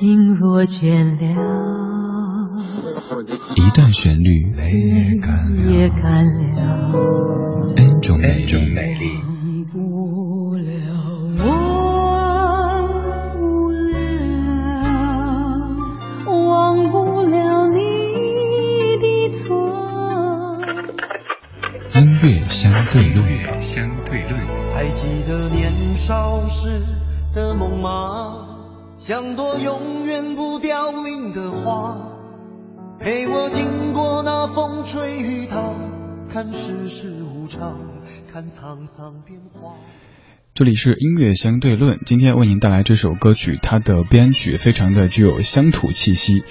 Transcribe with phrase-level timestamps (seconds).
[0.00, 2.56] 心若倦了，
[3.54, 4.72] 一段旋律，泪
[5.74, 8.46] 也干了，N 种美
[8.94, 9.10] 丽。
[21.92, 23.28] 音乐相对论，
[23.58, 24.34] 相对论。
[24.74, 26.80] 还记得年少时
[27.34, 28.49] 的梦吗？
[29.00, 31.96] 像朵永远不凋零的花，
[33.00, 35.74] 陪我经过那风吹雨打，
[36.30, 37.80] 看世事无常，
[38.30, 39.76] 看沧桑变化。
[40.52, 46.44] 这里是音乐相对论，今天为您带来这首歌曲，它的编曲非常的具有乡土气息。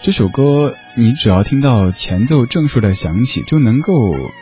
[0.00, 3.92] 这首歌，你只要听到前奏正式的响起，就能够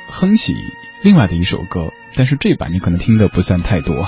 [0.08, 0.54] 哼起
[1.02, 1.90] 另外的一首歌。
[2.14, 4.06] 但是这版你可能听的不算太多。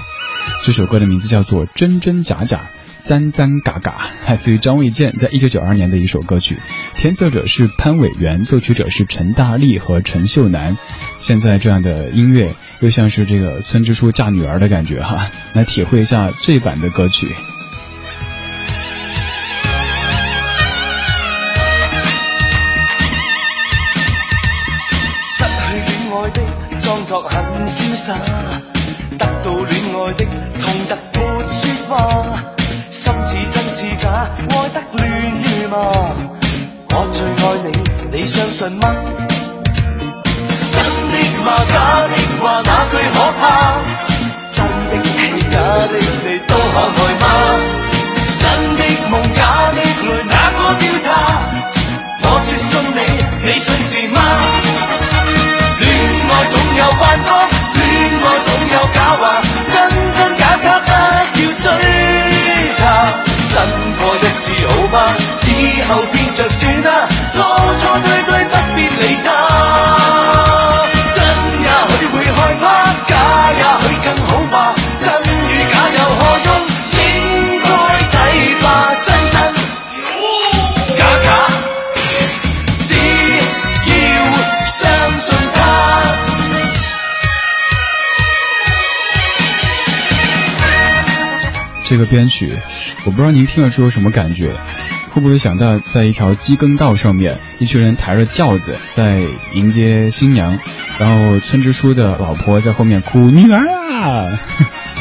[0.64, 2.58] 这首歌的名字叫做《真真假假》，
[3.04, 6.60] 簪簪嘎嘎，来自于张卫健在一九九二年的一首歌曲。
[6.94, 10.76] 填词者是潘伟元，作曲者是陈大力和陈秀楠。
[11.16, 15.30] 现在这样的音乐，又像是这个村支书嫁女儿的感觉哈。
[15.52, 17.26] 来体会一下这版的歌曲。
[25.28, 26.40] 失去恋爱的，
[26.80, 28.14] 装作很潇洒，
[29.18, 30.24] 得到恋爱的
[38.68, 39.31] 你，你
[91.92, 92.50] 这个编曲，
[93.04, 94.54] 我不知道您听了之后什么感觉，
[95.10, 99.22] 会不会想到在一条机耕道上面，一群人抬着轿子在
[99.52, 100.58] 迎接新娘，
[100.98, 104.40] 然后村支书的老婆在后面哭女儿啊，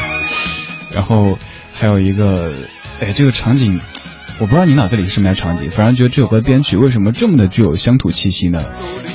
[0.92, 1.38] 然后
[1.72, 2.52] 还有一个，
[3.00, 3.80] 哎，这个场景。
[4.38, 8.64] 我不知道你脑子里是什么样场景，反而觉得这首歌编曲为什么这么的具有乡土气息呢？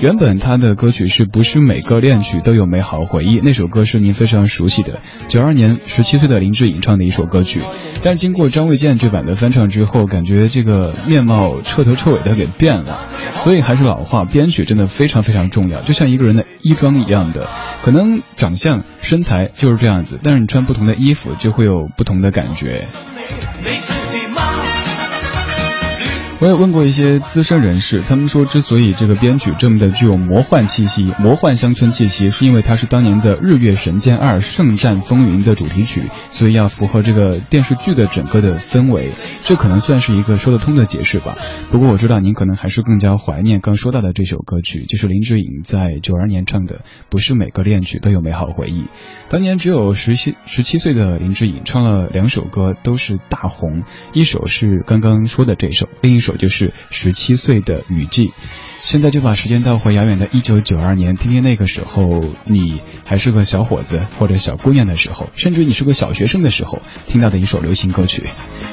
[0.01, 3.39] 原本他的歌曲是不是每个恋曲都有美好回忆？
[3.44, 7.61] 那首歌是您非常熟悉的，九二年十七岁的林志颖唱的一首歌曲。
[8.03, 13.09] 但经过张卫健这版的翻唱之后，感觉这个面貌彻头彻尾的给变了。
[13.35, 17.49] 所以还是老话，编曲真的非常非常重要，就像一个人的衣装一样的，
[17.84, 22.85] 可能长相身材就是这样子，但是你穿不同的衣服就会有不同的感觉。
[26.40, 39.14] 我也问过一些资深人士，他们说，之所以这个编曲这么的具有魔幻气息、魔幻乡村气息，是因为它是当年的《日月神剑二：圣战风云》的主题曲，所以要符合这个电视剧的整个的氛围。
[39.42, 41.36] 这可能算是一个说得通的解释吧。
[41.72, 46.76] 不过我知道您可能还是更加怀念刚说到的这首歌曲，就是林志颖在九二年唱的
[47.09, 48.84] 《不是每个恋曲都有美好回忆》。
[49.28, 53.81] 当年只有十七十七岁的林志颖唱了两首歌，都是大红，
[54.14, 56.27] 一首是刚刚说的这首，另一首。
[56.28, 58.32] 首就是十七岁的雨季，
[58.84, 62.04] 现在就把时间倒回遥远的一九九二年，听听那个时候
[62.44, 68.24] 你还是个小伙子或者小姑娘的时候，甚至你是个小学生的时候听到的一首流行歌曲。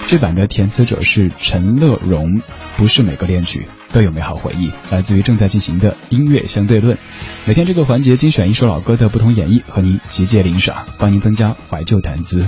[0.09, 2.43] 这版的填词者是陈乐融，
[2.77, 6.99] 不是每个恋曲都有美好回忆，来自于正在进行的音乐相对论。
[7.47, 12.45] 每天这个环节精选一首老歌的不同演绎，和您集结领赏，帮您增加怀旧谈资。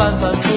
[0.00, 0.49] 慢慢